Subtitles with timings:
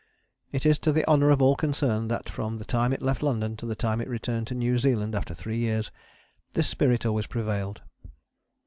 [0.51, 3.55] It is to the honour of all concerned that from the time it left London
[3.57, 5.91] to the time it returned to New Zealand after three years,
[6.53, 7.83] this spirit always prevailed.